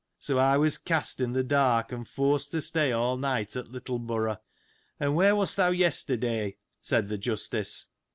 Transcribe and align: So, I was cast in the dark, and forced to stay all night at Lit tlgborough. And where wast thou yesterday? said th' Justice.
So, 0.17 0.39
I 0.39 0.57
was 0.57 0.79
cast 0.79 1.21
in 1.21 1.33
the 1.33 1.43
dark, 1.43 1.91
and 1.91 2.07
forced 2.07 2.49
to 2.53 2.61
stay 2.61 2.91
all 2.91 3.17
night 3.17 3.55
at 3.55 3.67
Lit 3.67 3.83
tlgborough. 3.83 4.39
And 4.99 5.13
where 5.13 5.35
wast 5.35 5.57
thou 5.57 5.69
yesterday? 5.69 6.57
said 6.81 7.07
th' 7.07 7.19
Justice. 7.19 7.85